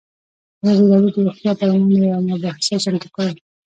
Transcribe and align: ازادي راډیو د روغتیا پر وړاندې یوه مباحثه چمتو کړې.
ازادي 0.63 0.83
راډیو 0.91 1.13
د 1.15 1.17
روغتیا 1.27 1.51
پر 1.59 1.67
وړاندې 1.69 1.95
یوه 2.01 2.19
مباحثه 2.29 2.75
چمتو 2.83 3.09
کړې. 3.15 3.33